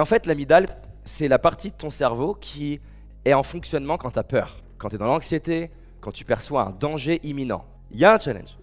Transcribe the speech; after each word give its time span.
En 0.00 0.04
fait, 0.04 0.26
l'amygdale, 0.26 0.68
c'est 1.02 1.26
la 1.26 1.40
partie 1.40 1.70
de 1.70 1.74
ton 1.74 1.90
cerveau 1.90 2.36
qui 2.40 2.80
est 3.24 3.34
en 3.34 3.42
fonctionnement 3.42 3.96
quand 3.96 4.12
tu 4.12 4.18
as 4.20 4.22
peur, 4.22 4.58
quand 4.78 4.90
tu 4.90 4.94
es 4.94 4.98
dans 4.98 5.06
l'anxiété, 5.06 5.72
quand 6.00 6.12
tu 6.12 6.24
perçois 6.24 6.68
un 6.68 6.70
danger 6.70 7.18
imminent. 7.24 7.64
Il 7.90 7.98
y 7.98 8.04
a 8.04 8.14
un 8.14 8.18
challenge. 8.20 8.58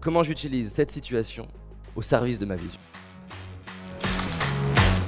Comment 0.00 0.22
j'utilise 0.22 0.70
cette 0.70 0.90
situation 0.90 1.48
au 1.96 2.02
service 2.02 2.38
de 2.38 2.44
ma 2.44 2.56
vision? 2.56 2.78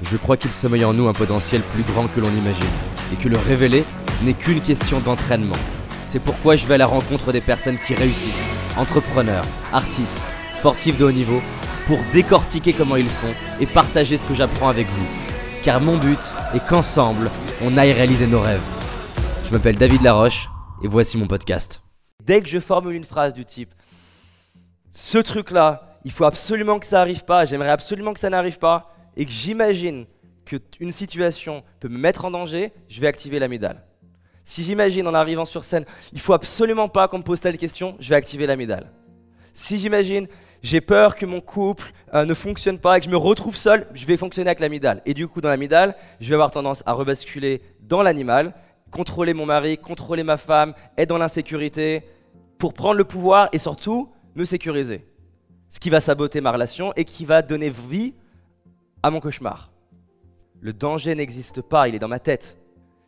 Je 0.05 0.17
crois 0.17 0.39
qu'il 0.39 0.53
sommeille 0.53 0.87
en 0.87 0.95
nous 0.95 1.07
un 1.07 1.13
potentiel 1.13 1.61
plus 1.61 1.83
grand 1.83 2.09
que 2.09 2.21
l'on 2.21 2.31
imagine, 2.31 2.65
et 3.13 3.17
que 3.17 3.29
le 3.29 3.37
révéler 3.37 3.85
n'est 4.23 4.33
qu'une 4.33 4.63
question 4.63 5.01
d'entraînement. 5.01 5.57
C'est 6.07 6.23
pourquoi 6.23 6.57
je 6.57 6.65
vais 6.65 6.75
à 6.75 6.79
la 6.79 6.87
rencontre 6.87 7.31
des 7.31 7.43
personnes 7.43 7.77
qui 7.77 7.93
réussissent, 7.93 8.55
entrepreneurs, 8.79 9.45
artistes, 9.71 10.23
sportifs 10.51 10.97
de 10.97 11.05
haut 11.05 11.13
niveau, 11.13 11.43
pour 11.87 11.99
décortiquer 12.15 12.73
comment 12.73 12.97
ils 12.97 13.05
font 13.05 13.35
et 13.61 13.67
partager 13.67 14.17
ce 14.17 14.25
que 14.25 14.33
j'apprends 14.33 14.71
avec 14.71 14.87
vous. 14.87 15.22
Car 15.63 15.81
mon 15.81 15.97
but 15.97 16.19
est 16.55 16.67
qu'ensemble, 16.67 17.31
on 17.63 17.79
aille 17.79 17.93
réaliser 17.93 18.27
nos 18.27 18.41
rêves. 18.41 18.61
Je 19.45 19.53
m'appelle 19.53 19.77
David 19.77 20.03
Laroche, 20.03 20.49
et 20.83 20.89
voici 20.89 21.17
mon 21.17 21.29
podcast. 21.29 21.83
Dès 22.25 22.43
que 22.43 22.49
je 22.49 22.59
formule 22.59 22.97
une 22.97 23.05
phrase 23.05 23.33
du 23.33 23.45
type 23.45 23.73
ce 24.91 25.19
truc-là, 25.19 25.99
il 26.05 26.11
faut 26.11 26.25
absolument 26.25 26.79
que 26.79 26.87
ça 26.87 27.01
arrive 27.01 27.25
pas, 27.25 27.45
j'aimerais 27.45 27.71
absolument 27.71 28.13
que 28.13 28.21
ça 28.21 28.29
n'arrive 28.29 28.59
pas, 28.59 28.95
et 29.17 29.25
que 29.25 29.31
j'imagine 29.31 30.07
qu'une 30.45 30.91
situation 30.91 31.63
peut 31.81 31.89
me 31.89 31.97
mettre 31.97 32.25
en 32.25 32.31
danger, 32.31 32.73
je 32.89 33.01
vais 33.01 33.07
activer 33.07 33.39
l'amygdale. 33.39 33.85
Si 34.45 34.65
j'imagine 34.65 35.07
en 35.07 35.15
arrivant 35.15 35.45
sur 35.45 35.65
scène, 35.65 35.87
il 36.13 36.21
faut 36.21 36.35
absolument 36.35 36.89
pas 36.89 37.07
qu'on 37.09 37.19
me 37.19 37.23
pose 37.23 37.41
telle 37.41 37.57
question, 37.57 37.97
je 38.01 38.11
vais 38.11 38.17
activer 38.17 38.47
l'amygdale. 38.47 38.91
Si 39.55 39.79
j'imagine, 39.79 40.27
j'ai 40.63 40.81
peur 40.81 41.17
que 41.17 41.27
mon 41.27 41.41
couple 41.41 41.93
euh, 42.15 42.25
ne 42.25 42.35
fonctionne 42.35 42.79
pas 42.79 42.97
et 42.97 43.01
que 43.01 43.07
je 43.07 43.11
me 43.11 43.17
retrouve 43.17 43.57
seul, 43.57 43.87
je 43.95 44.07
vais 44.07 44.17
fonctionner 44.17 44.49
avec 44.49 44.61
l'amygdale. 44.61 45.03
Et 45.07 45.15
du 45.15 45.27
coup, 45.27 45.41
dans 45.41 45.49
l'amygdale, 45.49 45.97
je 46.21 46.29
vais 46.29 46.35
avoir 46.35 46.53
tendance 46.53 46.83
à 46.87 46.93
rebasculer 46.93 47.63
dans 47.81 48.03
l'animal, 48.03 48.55
contrôler 48.91 49.35
mon 49.35 49.47
mari, 49.47 49.77
contrôler 49.77 50.23
ma 50.23 50.37
femme, 50.37 50.75
être 50.97 51.09
dans 51.09 51.19
l'insécurité, 51.19 52.05
pour 52.59 52.75
prendre 52.75 52.95
le 52.95 53.05
pouvoir 53.05 53.49
et 53.53 53.59
surtout 53.59 54.13
me 54.37 54.45
sécuriser. 54.45 55.05
Ce 55.69 55.81
qui 55.81 55.91
va 55.91 56.01
saboter 56.01 56.41
ma 56.41 56.53
relation 56.53 56.93
et 56.95 57.05
qui 57.05 57.25
va 57.25 57.43
donner 57.43 57.71
vie 57.71 58.15
à 59.03 59.11
mon 59.11 59.21
cauchemar. 59.21 59.73
Le 60.61 60.73
danger 60.73 61.17
n'existe 61.17 61.61
pas, 61.61 61.89
il 61.89 61.97
est 61.97 61.99
dans 61.99 62.09
ma 62.09 62.21
tête. 62.21 62.57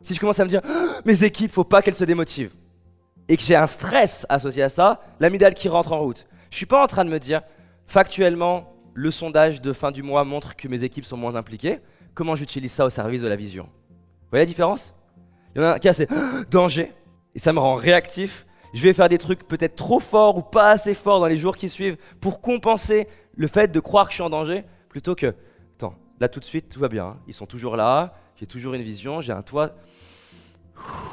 Si 0.01 0.13
je 0.13 0.19
commence 0.19 0.39
à 0.41 0.43
me 0.43 0.49
dire, 0.49 0.61
«Ah, 0.65 0.99
mes 1.05 1.23
équipes, 1.23 1.51
faut 1.51 1.63
pas 1.63 1.81
qu'elles 1.81 1.95
se 1.95 2.03
démotivent, 2.03 2.53
et 3.29 3.37
que 3.37 3.43
j'ai 3.43 3.55
un 3.55 3.67
stress 3.67 4.25
associé 4.27 4.61
à 4.63 4.69
ça, 4.69 4.99
l'amygdale 5.21 5.53
qui 5.53 5.69
rentre 5.69 5.93
en 5.93 5.99
route. 5.99 6.27
Je 6.55 6.59
suis 6.59 6.65
pas 6.65 6.81
en 6.81 6.87
train 6.87 7.03
de 7.03 7.09
me 7.09 7.19
dire, 7.19 7.41
factuellement, 7.85 8.73
le 8.93 9.11
sondage 9.11 9.61
de 9.61 9.73
fin 9.73 9.91
du 9.91 10.03
mois 10.03 10.23
montre 10.23 10.55
que 10.55 10.69
mes 10.69 10.85
équipes 10.85 11.03
sont 11.03 11.17
moins 11.17 11.35
impliquées. 11.35 11.81
Comment 12.13 12.33
j'utilise 12.33 12.71
ça 12.71 12.85
au 12.85 12.89
service 12.89 13.21
de 13.21 13.27
la 13.27 13.35
vision? 13.35 13.65
Vous 13.65 14.29
voyez 14.29 14.43
la 14.43 14.47
différence? 14.47 14.95
Il 15.53 15.61
y 15.61 15.65
en 15.65 15.67
a 15.67 15.73
un 15.73 15.79
qui 15.79 15.89
a 15.89 15.93
«Ah, 16.09 16.15
danger, 16.49 16.93
et 17.35 17.39
ça 17.39 17.51
me 17.51 17.59
rend 17.59 17.75
réactif. 17.75 18.47
Je 18.73 18.81
vais 18.81 18.93
faire 18.93 19.09
des 19.09 19.17
trucs 19.17 19.45
peut-être 19.45 19.75
trop 19.75 19.99
forts 19.99 20.37
ou 20.37 20.43
pas 20.43 20.69
assez 20.69 20.93
forts 20.93 21.19
dans 21.19 21.25
les 21.25 21.35
jours 21.35 21.57
qui 21.57 21.67
suivent 21.67 21.97
pour 22.21 22.39
compenser 22.39 23.09
le 23.35 23.47
fait 23.47 23.69
de 23.69 23.79
croire 23.81 24.05
que 24.05 24.11
je 24.11 24.15
suis 24.15 24.23
en 24.23 24.29
danger, 24.29 24.63
plutôt 24.87 25.13
que, 25.13 25.35
attends, 25.75 25.95
là 26.21 26.29
tout 26.29 26.39
de 26.39 26.45
suite, 26.45 26.69
tout 26.69 26.79
va 26.79 26.87
bien, 26.87 27.05
hein. 27.05 27.19
ils 27.27 27.33
sont 27.33 27.47
toujours 27.47 27.75
là, 27.75 28.13
j'ai 28.37 28.45
toujours 28.45 28.75
une 28.75 28.81
vision, 28.81 29.19
j'ai 29.19 29.33
un 29.33 29.41
toit. 29.41 29.75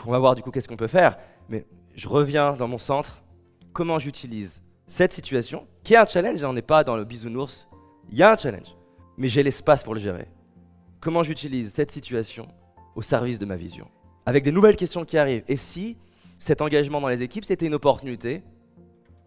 On 0.07 0.13
va 0.13 0.20
voir 0.20 0.37
du 0.37 0.43
coup 0.43 0.53
qu'est-ce 0.53 0.69
qu'on 0.69 0.77
peut 0.77 0.87
faire. 0.87 1.19
Mais 1.48 1.67
je 1.97 2.07
reviens 2.07 2.53
dans 2.53 2.69
mon 2.69 2.79
centre. 2.79 3.25
Comment 3.73 3.98
j'utilise 3.98 4.63
cette 4.93 5.15
situation, 5.15 5.67
qui 5.85 5.95
est 5.95 5.97
un 5.97 6.05
challenge, 6.05 6.45
hein, 6.45 6.51
on 6.51 6.53
n'est 6.53 6.61
pas 6.61 6.85
dans 6.85 6.97
le 6.97 7.05
bisounours, 7.05 7.67
il 8.11 8.19
y 8.19 8.23
a 8.23 8.31
un 8.31 8.37
challenge, 8.37 8.77
mais 9.17 9.27
j'ai 9.27 9.43
l'espace 9.43 9.83
pour 9.83 9.95
le 9.95 10.01
gérer. 10.01 10.29
Comment 11.01 11.23
j'utilise 11.23 11.73
cette 11.73 11.91
situation 11.91 12.47
au 12.95 13.01
service 13.01 13.39
de 13.39 13.47
ma 13.47 13.57
vision? 13.57 13.89
Avec 14.27 14.45
des 14.45 14.53
nouvelles 14.53 14.77
questions 14.77 15.07
qui 15.07 15.17
arrivent. 15.17 15.45
Et 15.48 15.57
si 15.57 15.97
cet 16.39 16.61
engagement 16.61 17.01
dans 17.01 17.09
les 17.09 17.23
équipes, 17.23 17.47
c'était 17.47 17.65
une 17.65 17.73
opportunité 17.73 18.43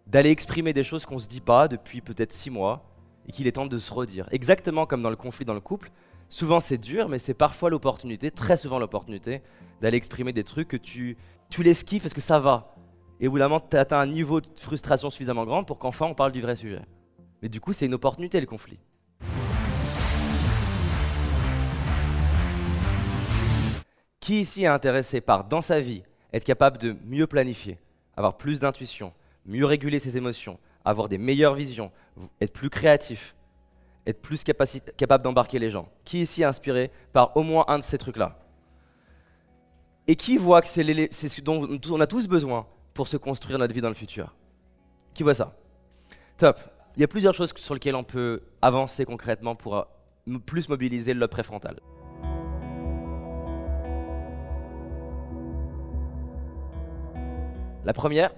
d'aller 0.06 0.30
exprimer 0.30 0.72
des 0.72 0.84
choses 0.84 1.04
qu'on 1.04 1.16
ne 1.16 1.20
se 1.20 1.28
dit 1.28 1.42
pas 1.42 1.68
depuis 1.68 2.00
peut-être 2.00 2.32
six 2.32 2.52
mois 2.52 2.86
et 3.28 3.32
qu'il 3.32 3.48
est 3.48 3.54
temps 3.54 3.66
de 3.66 3.80
se 3.80 3.92
redire? 3.92 4.30
Exactement 4.32 4.86
comme 4.86 5.02
dans 5.02 5.10
le 5.10 5.16
conflit 5.16 5.46
dans 5.46 5.56
le 5.56 5.62
couple, 5.62 5.90
souvent 6.30 6.60
c'est 6.60 6.78
dur, 6.78 7.10
mais 7.10 7.18
c'est 7.18 7.34
parfois 7.34 7.72
l'opportunité, 7.72 8.30
très 8.30 8.56
souvent 8.56 8.78
l'opportunité, 8.78 9.42
d'aller 9.82 9.98
exprimer 9.98 10.32
des 10.32 10.44
trucs 10.44 10.68
que 10.68 10.78
tu, 10.78 11.18
tu 11.50 11.64
l'esquives 11.64 12.04
parce 12.04 12.14
que 12.14 12.22
ça 12.22 12.38
va. 12.38 12.75
Et 13.20 13.28
au 13.28 13.32
bout 13.32 13.40
d'un 13.40 13.48
moment, 13.48 13.62
tu 13.62 13.78
atteins 13.78 14.00
un 14.00 14.08
niveau 14.08 14.42
de 14.42 14.48
frustration 14.58 15.10
suffisamment 15.10 15.46
grand 15.46 15.64
pour 15.64 15.78
qu'enfin 15.78 16.06
on 16.06 16.14
parle 16.14 16.34
du 16.34 16.42
vrai 16.42 16.56
sujet. 16.56 16.82
Mais 17.42 17.48
du 17.48 17.62
coup, 17.62 17.72
c'est 17.72 17.86
une 17.86 17.94
opportunité 17.94 18.40
le 18.42 18.46
conflit. 18.46 18.80
Qui 24.20 24.42
ici 24.42 24.64
est 24.64 24.68
intéressé 24.68 25.22
par, 25.22 25.46
dans 25.46 25.62
sa 25.62 25.80
vie, 25.80 26.04
être 26.34 26.44
capable 26.44 26.78
de 26.78 26.96
mieux 27.06 27.28
planifier, 27.28 27.78
avoir 28.18 28.36
plus 28.38 28.60
d'intuition, 28.60 29.14
mieux 29.46 29.66
réguler 29.66 30.00
ses 30.00 30.18
émotions, 30.18 30.60
avoir 30.84 31.08
des 31.08 31.18
meilleures 31.18 31.54
visions, 31.54 31.92
être 32.42 32.52
plus 32.52 32.70
créatif, 32.70 33.36
être 34.06 34.22
plus 34.22 34.44
capable 34.44 35.24
d'embarquer 35.24 35.60
les 35.60 35.70
gens? 35.70 35.88
Qui 36.04 36.22
ici 36.22 36.42
est 36.42 36.46
inspiré 36.46 36.92
par 37.14 37.38
au 37.38 37.44
moins 37.44 37.66
un 37.68 37.78
de 37.78 37.84
ces 37.84 37.98
trucs-là? 37.98 38.40
Et 40.08 40.16
qui 40.16 40.38
voit 40.38 40.62
que 40.62 40.68
c'est 40.68 41.10
ce 41.10 41.42
dont 41.42 41.80
on 41.90 42.02
a 42.02 42.08
tous 42.08 42.28
besoin 42.28 42.68
pour 42.96 43.08
se 43.08 43.18
construire 43.18 43.60
notre 43.60 43.74
vie 43.74 43.82
dans 43.82 43.90
le 43.90 43.94
futur 43.94 44.34
Qui 45.14 45.22
voit 45.22 45.36
ça? 45.36 45.56
Top. 46.38 46.60
Il 46.96 47.02
y 47.02 47.04
a 47.04 47.08
plusieurs 47.08 47.34
choses 47.34 47.54
sur 47.58 47.74
lesquelles 47.74 47.96
on 47.96 48.06
peut 48.06 48.42
avancer 48.62 49.04
concrètement 49.06 49.54
pour 49.54 49.76
euh, 49.76 49.84
plus 50.46 50.70
mobiliser 50.70 51.14
le 51.14 51.20
lobe 51.20 51.30
préfrontal. 51.30 51.80
La 57.84 57.94
première, 57.94 58.34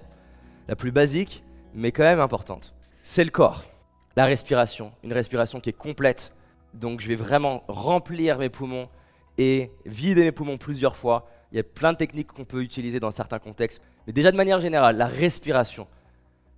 la 0.66 0.74
plus 0.74 0.90
basique, 0.90 1.44
mais 1.72 1.92
quand 1.92 2.02
même 2.02 2.20
importante, 2.20 2.74
c'est 3.00 3.24
le 3.24 3.30
corps. 3.30 3.64
La 4.16 4.26
respiration, 4.26 4.92
une 5.04 5.12
respiration 5.12 5.60
qui 5.60 5.70
est 5.70 5.72
complète. 5.72 6.34
Donc 6.74 7.00
je 7.00 7.06
vais 7.06 7.14
vraiment 7.14 7.62
remplir 7.68 8.38
mes 8.38 8.48
poumons 8.48 8.88
et 9.38 9.70
vider 9.86 10.24
mes 10.24 10.32
poumons 10.32 10.58
plusieurs 10.58 10.96
fois. 10.96 11.30
Il 11.52 11.56
y 11.56 11.60
a 11.60 11.64
plein 11.64 11.92
de 11.92 11.98
techniques 11.98 12.28
qu'on 12.28 12.44
peut 12.44 12.62
utiliser 12.62 13.00
dans 13.00 13.10
certains 13.10 13.38
contextes. 13.38 13.82
Mais 14.06 14.12
déjà 14.12 14.30
de 14.30 14.36
manière 14.36 14.60
générale, 14.60 14.96
la 14.96 15.06
respiration, 15.06 15.86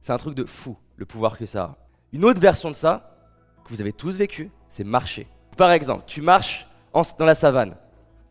c'est 0.00 0.12
un 0.12 0.16
truc 0.16 0.34
de 0.34 0.44
fou, 0.44 0.76
le 0.96 1.06
pouvoir 1.06 1.36
que 1.38 1.46
ça 1.46 1.62
a. 1.62 1.76
Une 2.12 2.24
autre 2.24 2.40
version 2.40 2.70
de 2.70 2.76
ça, 2.76 3.16
que 3.64 3.70
vous 3.70 3.80
avez 3.80 3.92
tous 3.92 4.16
vécu, 4.16 4.50
c'est 4.68 4.84
marcher. 4.84 5.28
Par 5.56 5.70
exemple, 5.70 6.04
tu 6.06 6.22
marches 6.22 6.66
dans 6.92 7.24
la 7.24 7.34
savane, 7.34 7.76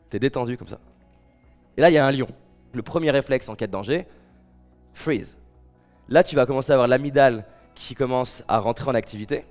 tu 0.09 0.17
es 0.17 0.19
détendu 0.19 0.57
comme 0.57 0.67
ça. 0.67 0.79
Et 1.77 1.81
là, 1.81 1.89
il 1.89 1.93
y 1.93 1.97
a 1.97 2.05
un 2.05 2.11
lion. 2.11 2.27
Le 2.73 2.81
premier 2.81 3.09
réflexe 3.11 3.47
en 3.47 3.55
cas 3.55 3.67
de 3.67 3.71
danger, 3.71 4.05
freeze. 4.93 5.37
Là, 6.09 6.23
tu 6.23 6.35
vas 6.35 6.45
commencer 6.45 6.71
à 6.71 6.75
avoir 6.75 6.87
l'amygdale 6.87 7.45
qui 7.73 7.95
commence 7.95 8.43
à 8.47 8.59
rentrer 8.59 8.89
en 8.89 8.95
activité. 8.95 9.45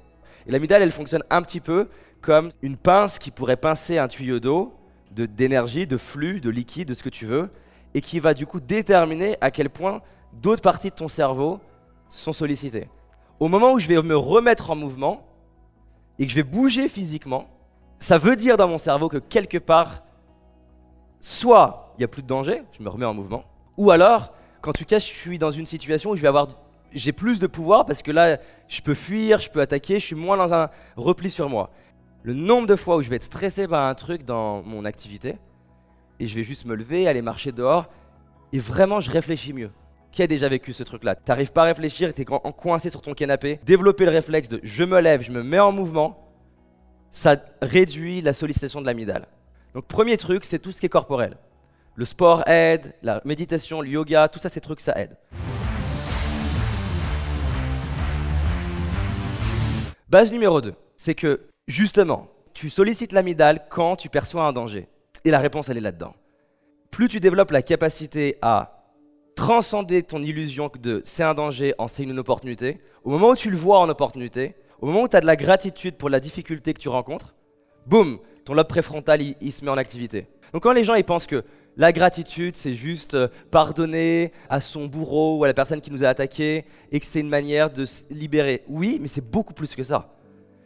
Et 0.47 0.50
l'amygdale, 0.50 0.82
elle 0.82 0.92
fonctionne 0.92 1.22
un 1.30 1.41
petit 1.41 1.60
peu 1.60 1.88
comme 2.20 2.50
une 2.62 2.76
pince 2.76 3.18
qui 3.18 3.30
pourrait 3.30 3.56
pincer 3.56 3.97
un 3.97 4.08
tuyau 4.08 4.41
d'eau, 4.41 4.74
d'énergie, 5.10 5.86
de, 5.86 5.96
flux, 5.96 6.41
de 6.41 6.50
liquide, 6.50 6.88
de 6.88 6.94
ce 6.94 7.02
que 7.02 7.08
tu 7.08 7.26
veux, 7.26 7.50
et 7.94 8.00
qui 8.00 8.20
va 8.20 8.34
du 8.34 8.46
coup 8.46 8.60
déterminer 8.60 9.36
à 9.41 9.50
quel 9.50 9.70
point 9.70 10.02
d'autres 10.32 10.62
parties 10.62 10.91
de 10.91 10.94
ton 10.94 11.08
cerveau 11.08 11.60
sont 12.08 12.32
sollicitées. 12.32 12.88
Au 13.41 13.48
moment 13.48 13.72
où 13.72 13.78
je 13.78 13.88
vais 13.88 14.00
me 14.02 14.16
remettre 14.16 14.70
en 14.70 14.76
mouvement 14.76 15.24
et 16.18 16.24
que 16.26 16.30
je 16.30 16.36
vais 16.36 16.42
bouger 16.42 16.88
physiquement, 16.88 17.48
ça 17.98 18.18
veut 18.18 18.36
dire 18.36 18.56
dans 18.56 18.68
mon 18.68 18.78
cerveau 18.78 19.08
que 19.08 19.18
quelque 19.18 19.58
part, 19.58 20.02
soit 21.20 21.92
il 21.97 22.00
n'y 22.00 22.04
a 22.04 22.08
plus 22.08 22.22
de 22.22 22.28
danger, 22.28 22.62
je 22.76 22.82
me 22.82 22.88
remets 22.88 23.06
en 23.06 23.14
mouvement, 23.14 23.44
ou 23.76 23.91
alors 23.91 24.32
quand 24.60 24.72
tu 24.72 24.84
cas, 24.84 24.98
je 24.98 25.04
suis 25.04 25.38
dans 25.38 25.50
une 25.50 25.66
situation 25.66 26.10
où 26.10 26.16
je 26.16 26.22
vais 26.22 26.28
avoir, 26.28 26.48
j'ai 26.92 27.12
plus 27.12 27.38
de 27.38 27.47
pouvoir 27.47 27.86
parce 27.86 28.02
que 28.02 28.10
là, 28.10 28.38
je 28.66 28.80
peux 28.82 28.94
fuir, 28.94 29.38
je 29.38 29.50
peux 29.50 29.60
attaquer, 29.60 29.98
je 29.98 30.06
suis 30.06 30.16
moins 30.16 30.36
dans 30.36 30.52
un 30.52 30.70
repli 30.97 31.30
sur 31.30 31.48
moi. 31.48 31.70
Le 32.24 32.34
nombre 32.34 32.66
de 32.66 32.74
fois 32.74 32.96
où 32.96 33.02
je 33.02 33.08
vais 33.08 33.16
être 33.16 33.24
stressé 33.24 33.68
par 33.68 33.86
un 33.86 33.94
truc 33.94 34.24
dans 34.24 34.62
mon 34.62 34.84
activité, 34.84 35.36
et 36.18 36.26
je 36.26 36.34
vais 36.34 36.42
juste 36.42 36.65
me 36.65 36.74
lever, 36.74 37.06
aller 37.06 37.22
marcher 37.22 37.53
dehors, 37.53 37.86
et 38.53 38.59
vraiment, 38.59 38.98
je 38.98 39.10
réfléchis 39.10 39.53
mieux. 39.53 39.70
Qui 40.10 40.22
a 40.22 40.26
déjà 40.26 40.48
vécu 40.48 40.72
ce 40.72 40.82
truc-là? 40.82 41.15
T'arrives 41.15 41.53
pas 41.53 41.62
à 41.62 41.66
réfléchir, 41.66 42.12
t'es 42.12 42.24
coincé 42.24 42.91
sur 42.91 43.03
ton 43.03 43.12
canapé. 43.12 43.60
Développer 43.65 44.04
le 44.04 44.10
réflexe 44.10 44.48
de 44.48 44.59
je 44.62 44.82
me 44.82 45.00
lève, 45.00 45.22
je 45.22 45.30
me 45.30 45.42
mets 45.42 45.60
en 45.60 45.70
mouvement, 45.70 46.32
ça 47.10 47.36
réduit 47.62 48.21
la 48.21 48.32
sollicitation 48.32 48.80
de 48.80 48.86
l'amygdale. 48.86 49.28
Donc 49.74 49.86
premier 49.86 50.16
truc, 50.16 50.44
c'est 50.44 50.59
tout 50.59 50.72
ce 50.72 50.80
qui 50.80 50.86
est 50.86 50.91
corporel. 50.91 51.36
Le 51.94 52.04
sport 52.04 52.42
aide, 52.48 52.94
la 53.03 53.21
méditation, 53.24 53.80
le 53.80 53.91
yoga, 53.91 54.28
tout 54.28 54.38
ça, 54.38 54.48
ces 54.48 54.60
trucs, 54.60 54.80
ça 54.80 54.98
aide. 54.98 55.16
Base 60.09 60.32
numéro 60.32 60.60
2, 60.60 60.74
c'est 60.97 61.14
que 61.14 61.48
justement, 61.68 62.26
tu 62.54 62.70
sollicites 62.70 63.12
l'amygdale 63.12 63.66
quand 63.70 63.94
tu 63.94 64.09
perçois 64.09 64.42
un 64.42 64.53
danger. 64.53 64.88
Et 65.24 65.30
la 65.30 65.38
réponse, 65.38 65.68
elle 65.68 65.76
est 65.76 65.82
là-dedans. 65.82 66.15
Plus 66.91 67.06
tu 67.06 67.20
développes 67.20 67.53
la 67.53 67.62
capacité 67.62 68.38
à 68.42 68.78
transcender 69.36 70.03
ton 70.03 70.20
illusion 70.20 70.68
de 70.80 71.00
c'est 71.04 71.22
un 71.22 71.34
danger 71.34 71.72
en 71.78 71.86
c'est 71.86 72.03
une 72.03 72.18
opportunité, 72.18 72.80
au 73.04 73.10
moment 73.10 73.30
où 73.30 73.36
tu 73.36 73.50
le 73.50 73.56
vois 73.56 73.78
en 73.78 73.88
opportunité, 73.88 74.56
au 74.80 74.86
moment 74.86 75.03
où 75.03 75.09
tu 75.09 75.16
as 75.16 75.20
de 75.20 75.26
la 75.26 75.36
gratitude 75.36 75.94
pour 75.94 76.09
la 76.10 76.18
difficulté 76.18 76.74
que 76.74 76.80
tu 76.80 76.88
rencontres, 76.88 77.36
boum, 77.86 78.18
ton 78.44 78.54
lobe 78.54 78.66
préfrontal 78.66 79.22
il, 79.22 79.36
il 79.41 79.53
se 79.53 79.64
met 79.64 79.71
en 79.71 79.76
activité. 79.76 80.26
Donc 80.53 80.64
quand 80.64 80.72
les 80.72 80.82
gens 80.82 80.94
ils 80.94 81.04
pensent 81.04 81.28
que 81.28 81.44
la 81.76 81.92
gratitude 81.92 82.56
c'est 82.56 82.72
juste 82.72 83.14
euh, 83.14 83.28
pardonner 83.53 84.32
à 84.50 84.60
son 84.60 84.86
bourreau 84.86 85.38
ou 85.38 85.44
à 85.44 85.47
la 85.47 85.54
personne 85.54 85.80
qui 85.80 85.92
nous 85.92 86.03
a 86.03 86.09
attaqué 86.09 86.64
et 86.91 86.98
que 86.98 87.06
c'est 87.06 87.21
une 87.21 87.28
manière 87.28 87.71
de 87.71 87.84
se 87.84 88.03
libérer, 88.10 88.64
oui, 88.68 88.98
mais 89.00 89.06
c'est 89.06 89.30
beaucoup 89.30 89.54
plus 89.54 89.76
que 89.76 89.84
ça. 89.84 90.17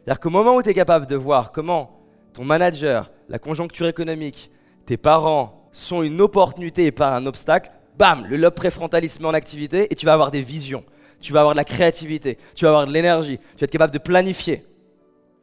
C'est-à-dire 0.04 0.20
qu'au 0.20 0.30
moment 0.30 0.56
où 0.56 0.62
tu 0.62 0.68
es 0.68 0.74
capable 0.74 1.06
de 1.06 1.14
voir 1.14 1.52
comment 1.52 2.00
ton 2.32 2.44
manager, 2.44 3.10
la 3.28 3.38
conjoncture 3.38 3.86
économique, 3.86 4.50
tes 4.84 4.96
parents 4.96 5.68
sont 5.70 6.02
une 6.02 6.20
opportunité 6.20 6.86
et 6.86 6.92
pas 6.92 7.14
un 7.14 7.24
obstacle, 7.26 7.70
bam, 7.96 8.26
le 8.28 8.36
lobe 8.36 8.54
préfrontal 8.54 9.08
se 9.08 9.20
met 9.20 9.26
en 9.26 9.34
activité 9.34 9.86
et 9.90 9.94
tu 9.94 10.06
vas 10.06 10.14
avoir 10.14 10.32
des 10.32 10.42
visions, 10.42 10.84
tu 11.20 11.32
vas 11.32 11.40
avoir 11.40 11.54
de 11.54 11.58
la 11.58 11.64
créativité, 11.64 12.36
tu 12.54 12.64
vas 12.64 12.70
avoir 12.70 12.86
de 12.86 12.92
l'énergie, 12.92 13.38
tu 13.38 13.60
vas 13.60 13.64
être 13.64 13.70
capable 13.70 13.92
de 13.92 13.98
planifier. 13.98 14.66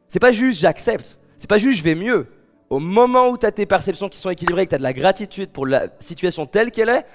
C'est 0.08 0.18
pas 0.18 0.32
juste 0.32 0.60
j'accepte, 0.60 1.18
c'est 1.38 1.48
pas 1.48 1.58
juste 1.58 1.78
je 1.78 1.84
vais 1.84 1.94
mieux. 1.94 2.26
Au 2.68 2.80
moment 2.80 3.28
où 3.28 3.38
tu 3.38 3.46
as 3.46 3.52
tes 3.52 3.66
perceptions 3.66 4.08
qui 4.08 4.18
sont 4.18 4.30
équilibrées 4.30 4.66
que 4.66 4.70
tu 4.70 4.74
as 4.74 4.78
de 4.78 4.82
la 4.82 4.92
gratitude 4.92 5.50
pour 5.50 5.66
la 5.66 5.88
situation 6.00 6.44
telle 6.44 6.70
qu'elle 6.70 6.90
est, 6.90 7.06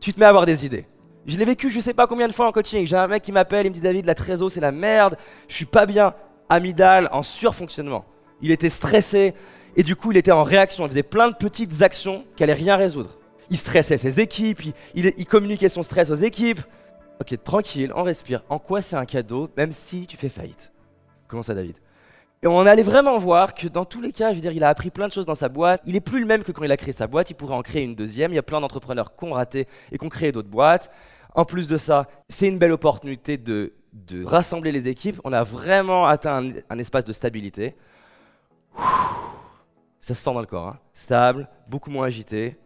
tu 0.00 0.12
te 0.12 0.20
mets 0.20 0.26
à 0.26 0.28
avoir 0.28 0.44
des 0.44 0.66
idées. 0.66 0.86
Je 1.26 1.36
l'ai 1.36 1.44
vécu 1.44 1.70
je 1.70 1.80
sais 1.80 1.94
pas 1.94 2.06
combien 2.06 2.28
de 2.28 2.32
fois 2.32 2.46
en 2.46 2.52
coaching. 2.52 2.86
J'ai 2.86 2.96
un 2.96 3.06
mec 3.06 3.22
qui 3.22 3.32
m'appelle, 3.32 3.66
il 3.66 3.70
me 3.70 3.74
dit 3.74 3.80
David, 3.80 4.04
la 4.04 4.14
trésor 4.14 4.50
c'est 4.50 4.60
la 4.60 4.72
merde, 4.72 5.16
je 5.48 5.54
suis 5.54 5.64
pas 5.64 5.86
bien. 5.86 6.14
Amidal 6.50 7.08
en 7.12 7.22
surfonctionnement. 7.22 8.04
Il 8.42 8.50
était 8.50 8.68
stressé 8.68 9.34
et 9.76 9.82
du 9.82 9.96
coup 9.96 10.10
il 10.10 10.18
était 10.18 10.32
en 10.32 10.42
réaction. 10.42 10.84
Il 10.84 10.90
faisait 10.90 11.02
plein 11.02 11.30
de 11.30 11.34
petites 11.34 11.80
actions 11.80 12.24
qui 12.36 12.42
allaient 12.42 12.52
rien 12.52 12.76
résoudre. 12.76 13.18
Il 13.48 13.56
stressait 13.56 13.96
ses 13.96 14.20
équipes, 14.20 14.60
il, 14.94 15.12
il 15.16 15.26
communiquait 15.26 15.68
son 15.68 15.82
stress 15.82 16.10
aux 16.10 16.14
équipes. 16.14 16.60
Ok, 17.20 17.42
tranquille, 17.42 17.92
on 17.94 18.02
respire. 18.02 18.44
En 18.48 18.58
quoi 18.58 18.80
c'est 18.82 18.96
un 18.96 19.04
cadeau, 19.04 19.48
même 19.56 19.72
si 19.72 20.06
tu 20.06 20.16
fais 20.16 20.28
faillite? 20.28 20.72
Comment 21.28 21.42
ça, 21.42 21.54
David? 21.54 21.76
Et 22.42 22.46
on 22.46 22.60
allait 22.60 22.82
vraiment 22.82 23.18
voir 23.18 23.54
que 23.54 23.68
dans 23.68 23.84
tous 23.84 24.00
les 24.00 24.12
cas, 24.12 24.30
je 24.30 24.36
veux 24.36 24.40
dire, 24.40 24.52
il 24.52 24.64
a 24.64 24.68
appris 24.70 24.90
plein 24.90 25.06
de 25.06 25.12
choses 25.12 25.26
dans 25.26 25.34
sa 25.34 25.50
boîte. 25.50 25.82
Il 25.84 25.94
est 25.94 26.00
plus 26.00 26.20
le 26.20 26.26
même 26.26 26.42
que 26.42 26.52
quand 26.52 26.64
il 26.64 26.72
a 26.72 26.78
créé 26.78 26.92
sa 26.92 27.06
boîte. 27.06 27.28
Il 27.28 27.34
pourrait 27.34 27.54
en 27.54 27.60
créer 27.60 27.82
une 27.82 27.94
deuxième. 27.94 28.32
Il 28.32 28.36
y 28.36 28.38
a 28.38 28.42
plein 28.42 28.60
d'entrepreneurs 28.62 29.14
qui 29.14 29.24
ont 29.24 29.32
raté 29.32 29.68
et 29.92 29.98
qui 29.98 30.04
ont 30.06 30.08
créé 30.08 30.32
d'autres 30.32 30.48
boîtes. 30.48 30.90
En 31.34 31.44
plus 31.44 31.68
de 31.68 31.76
ça, 31.76 32.08
c'est 32.30 32.48
une 32.48 32.58
belle 32.58 32.72
opportunité 32.72 33.36
de, 33.36 33.74
rassembler 34.24 34.72
les 34.72 34.88
équipes. 34.88 35.20
On 35.24 35.32
a 35.32 35.42
vraiment 35.42 36.06
atteint 36.06 36.50
un, 36.68 36.78
espace 36.78 37.04
de 37.04 37.12
stabilité. 37.12 37.74
Ça 40.00 40.14
se 40.14 40.22
sent 40.22 40.32
dans 40.32 40.40
le 40.40 40.46
corps. 40.46 40.68
Hein. 40.68 40.78
Stable, 40.92 41.48
beaucoup 41.68 41.90
moins 41.90 42.06
agité. 42.06 42.58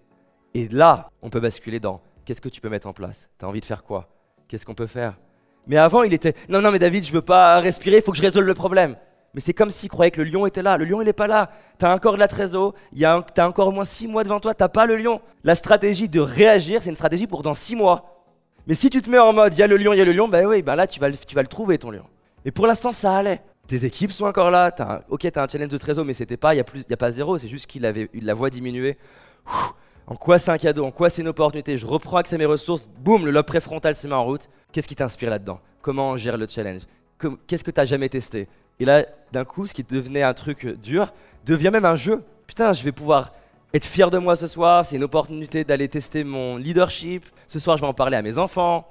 Et 0.55 0.69
là, 0.69 1.11
on 1.23 1.31
peut 1.31 1.41
basculer 1.41 1.81
dans 1.81 2.01
qu'est-ce 2.25 2.41
que 2.41 2.49
tu 2.49 2.61
peux 2.61 2.69
mettre 2.69 2.87
en 2.87 2.93
place? 2.93 3.29
Tu 3.39 3.45
as 3.45 3.49
envie 3.49 3.61
de 3.61 3.65
faire 3.65 3.83
quoi? 3.83 4.09
Qu'est-ce 4.49 4.65
qu'on 4.65 4.75
peut 4.75 4.87
faire? 4.87 5.19
Mais 5.67 5.77
avant, 5.77 6.03
il 6.03 6.13
était 6.13 6.35
non, 6.49 6.61
non, 6.61 6.71
mais 6.71 6.79
David, 6.79 7.05
je 7.05 7.13
veux 7.13 7.23
pas 7.23 7.59
respirer, 7.59 7.97
il 7.97 8.03
faut 8.03 8.13
que 8.13 8.19
je 8.19 8.23
résolve 8.23 8.47
le 8.47 8.55
problème. 8.55 8.97
Mais 9.33 9.41
c'est 9.41 9.55
comme 9.55 9.71
s'il 9.71 9.89
croyait 9.89 10.13
que 10.13 10.23
le 10.23 10.31
lion 10.31 10.47
était 10.47 10.63
là. 10.63 10.77
Le 10.77 10.85
lion, 10.85 11.03
il 11.03 11.07
n'est 11.07 11.13
pas 11.13 11.27
là. 11.27 11.51
Tu 11.79 11.85
as 11.85 11.93
encore 11.93 12.15
de 12.15 12.21
la 12.21 12.29
trésor, 12.29 12.75
tu 12.95 13.05
as 13.05 13.49
encore 13.49 13.67
au 13.67 13.73
moins 13.73 13.85
six 13.85 14.07
mois 14.07 14.23
devant 14.23 14.39
toi, 14.39 14.55
tu 14.55 14.65
pas 14.69 14.87
le 14.87 14.97
lion. 14.97 15.21
La 15.43 15.57
stratégie 15.57 16.09
de 16.09 16.21
réagir, 16.21 16.83
c'est 16.83 16.91
une 16.91 16.97
stratégie 16.97 17.27
pour 17.27 17.43
dans 17.43 17.55
six 17.55 17.75
mois. 17.75 18.14
Mais 18.67 18.75
si 18.75 18.89
tu 18.91 19.03
te 19.03 19.11
mets 19.11 19.19
en 19.19 19.33
mode, 19.33 19.55
il 19.55 19.61
y 19.61 19.63
a 19.63 19.67
le 19.67 19.77
lion, 19.77 19.93
il 19.93 19.99
y 19.99 20.01
a 20.01 20.05
le 20.05 20.13
lion, 20.13 20.29
ben 20.29 20.47
oui, 20.47 20.63
ben 20.63 20.75
là, 20.75 20.87
tu 20.87 20.99
vas, 21.01 21.11
tu 21.11 21.35
vas 21.35 21.43
le 21.43 21.49
trouver, 21.49 21.79
ton 21.79 21.91
lion. 21.91 22.05
Et 22.45 22.51
pour 22.51 22.67
l'instant, 22.67 22.93
ça 22.93 23.17
allait. 23.17 23.43
Tes 23.67 23.85
équipes 23.85 24.13
sont 24.13 24.27
encore 24.27 24.51
là. 24.51 24.71
As 24.79 25.03
ok, 25.09 25.21
tu 25.21 25.39
as 25.39 25.43
un 25.43 25.49
challenge 25.49 25.71
de 25.71 25.79
trésor, 25.79 26.05
mais 26.05 26.15
c'était 26.15 26.37
pas, 26.37 26.55
il 26.55 26.57
n'y 26.57 26.63
a, 26.63 26.95
a 26.95 26.97
pas 26.97 27.11
zéro, 27.11 27.39
c'est 27.39 27.49
juste 27.49 27.67
qu'il 27.67 27.85
avait 27.87 28.09
eu 28.13 28.21
la 28.21 28.35
voix 28.35 28.51
diminuée. 28.51 28.99
en 30.07 30.17
quoi 30.17 30.39
c'est 30.39 30.51
un 30.51 30.59
cadeau 30.59 30.85
En 30.85 30.91
quoi 30.91 31.11
c'est 31.11 31.23
une 31.23 31.29
opportunité 31.29 31.77
Je 31.77 31.87
reprends 31.87 32.19
accès 32.19 32.37
à 32.37 32.39
mes 32.39 32.47
ressources. 32.47 32.89
Boum, 33.01 33.25
le 33.25 33.31
lobe 33.31 33.47
préfrontal 33.47 33.95
se 33.95 34.07
met 34.07 34.15
en 34.15 34.25
route. 34.25 34.49
Qu'est-ce 34.73 34.89
qui 34.89 34.95
t'inspire 34.97 35.31
là-dedans? 35.31 35.61
Comment 35.83 36.11
on 36.11 36.17
gère 36.17 36.37
le 36.37 36.47
challenge? 36.47 36.83
Qu'est-ce 37.47 37.65
que 37.65 37.71
tu 37.71 37.81
n'as 37.81 37.87
jamais 37.87 38.09
testé? 38.09 38.49
Et 38.81 38.85
là, 38.85 39.07
d'un 39.33 39.45
coup, 39.45 39.67
ce 39.67 39.73
qui 39.73 39.85
devenait 39.85 40.23
un 40.23 40.35
truc 40.35 40.67
dur 40.81 41.13
devient 41.47 41.71
même 41.73 41.85
un 41.85 41.97
jeu. 41.97 42.23
Putain, 42.47 42.73
je 42.73 42.83
vais 42.83 42.93
pouvoir 42.93 43.33
être 43.75 43.85
fier 43.85 44.11
de 44.11 44.19
moi 44.19 44.37
ce 44.37 44.47
soir. 44.47 44.85
C'est 44.85 44.97
une 44.97 45.03
opportunité 45.03 45.65
d'aller 45.65 45.89
tester 45.89 46.25
mon 46.25 46.57
leadership. 46.57 47.27
Ce 47.49 47.59
soir, 47.59 47.77
je 47.77 47.83
vais 47.83 47.89
en 47.89 47.95
parler 47.95 48.17
à 48.17 48.23
mes 48.23 48.39
enfants. 48.39 48.89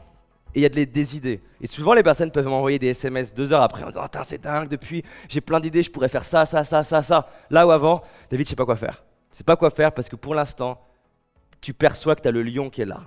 Et 0.53 0.59
il 0.59 0.63
y 0.63 0.65
a 0.65 0.69
des 0.69 1.17
idées. 1.17 1.41
Et 1.61 1.65
souvent, 1.65 1.93
les 1.93 2.03
personnes 2.03 2.29
peuvent 2.29 2.45
m'envoyer 2.45 2.77
des 2.77 2.87
SMS 2.87 3.33
deux 3.33 3.53
heures 3.53 3.63
après 3.63 3.83
en 3.83 3.87
disant 3.87 4.05
c'est 4.23 4.41
dingue, 4.41 4.67
depuis, 4.67 5.03
j'ai 5.27 5.41
plein 5.41 5.59
d'idées, 5.59 5.81
je 5.81 5.89
pourrais 5.89 6.09
faire 6.09 6.23
ça, 6.23 6.45
ça, 6.45 6.63
ça, 6.63 6.83
ça, 6.83 7.01
ça. 7.01 7.27
Là 7.49 7.65
où 7.65 7.71
avant, 7.71 8.03
David, 8.29 8.45
je 8.45 8.49
sais 8.51 8.55
pas 8.55 8.65
quoi 8.65 8.75
faire. 8.75 9.03
Je 9.31 9.37
sais 9.37 9.43
pas 9.43 9.55
quoi 9.55 9.71
faire 9.71 9.91
parce 9.91 10.09
que 10.09 10.15
pour 10.15 10.35
l'instant, 10.35 10.79
tu 11.59 11.73
perçois 11.73 12.15
que 12.15 12.21
tu 12.21 12.27
as 12.27 12.31
le 12.31 12.43
lion 12.43 12.69
qui 12.69 12.81
est 12.81 12.85
là. 12.85 13.01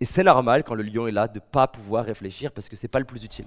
Et 0.00 0.04
c'est 0.04 0.24
normal 0.24 0.64
quand 0.64 0.74
le 0.74 0.82
lion 0.82 1.06
est 1.06 1.12
là 1.12 1.28
de 1.28 1.38
pas 1.38 1.68
pouvoir 1.68 2.04
réfléchir 2.04 2.50
parce 2.50 2.68
que 2.68 2.74
c'est 2.74 2.88
pas 2.88 2.98
le 2.98 3.04
plus 3.04 3.22
utile. 3.22 3.46